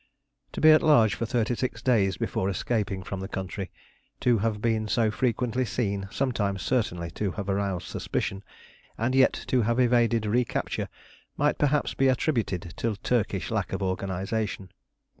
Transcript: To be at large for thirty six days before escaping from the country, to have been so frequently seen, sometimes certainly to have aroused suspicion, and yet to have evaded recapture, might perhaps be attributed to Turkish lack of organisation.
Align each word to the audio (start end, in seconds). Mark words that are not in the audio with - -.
To 0.53 0.61
be 0.61 0.71
at 0.71 0.81
large 0.81 1.13
for 1.13 1.27
thirty 1.27 1.53
six 1.53 1.79
days 1.79 2.17
before 2.17 2.49
escaping 2.49 3.03
from 3.03 3.19
the 3.19 3.27
country, 3.27 3.69
to 4.21 4.39
have 4.39 4.59
been 4.59 4.87
so 4.87 5.11
frequently 5.11 5.63
seen, 5.63 6.07
sometimes 6.09 6.63
certainly 6.63 7.11
to 7.11 7.33
have 7.33 7.47
aroused 7.47 7.85
suspicion, 7.85 8.43
and 8.97 9.13
yet 9.13 9.33
to 9.45 9.61
have 9.61 9.79
evaded 9.79 10.25
recapture, 10.25 10.89
might 11.37 11.59
perhaps 11.59 11.93
be 11.93 12.07
attributed 12.07 12.73
to 12.77 12.95
Turkish 12.95 13.51
lack 13.51 13.73
of 13.73 13.83
organisation. 13.83 14.71